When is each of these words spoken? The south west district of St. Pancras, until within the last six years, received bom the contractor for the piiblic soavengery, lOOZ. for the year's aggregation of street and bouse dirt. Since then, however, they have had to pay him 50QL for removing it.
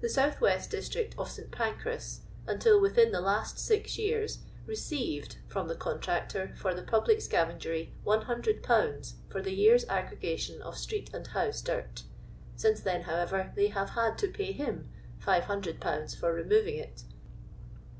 The 0.00 0.08
south 0.08 0.40
west 0.40 0.72
district 0.72 1.14
of 1.16 1.30
St. 1.30 1.52
Pancras, 1.52 2.22
until 2.48 2.80
within 2.80 3.12
the 3.12 3.20
last 3.20 3.60
six 3.60 3.96
years, 3.96 4.40
received 4.66 5.36
bom 5.54 5.68
the 5.68 5.76
contractor 5.76 6.52
for 6.56 6.74
the 6.74 6.82
piiblic 6.82 7.18
soavengery, 7.22 7.92
lOOZ. 8.04 9.12
for 9.28 9.40
the 9.40 9.54
year's 9.54 9.84
aggregation 9.84 10.60
of 10.62 10.76
street 10.76 11.10
and 11.14 11.28
bouse 11.32 11.62
dirt. 11.62 12.02
Since 12.56 12.80
then, 12.80 13.02
however, 13.02 13.52
they 13.54 13.68
have 13.68 13.90
had 13.90 14.18
to 14.18 14.28
pay 14.32 14.50
him 14.50 14.88
50QL 15.20 16.16
for 16.18 16.34
removing 16.34 16.74
it. 16.74 17.04